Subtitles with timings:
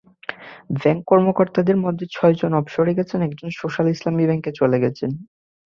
[0.73, 5.11] Bank কর্মকর্তাদের মধ্যে ছয়জন অবসরে গেছেন, একজন সোশ্যাল ইসলামী ব্যাংকে চলে গেছেন।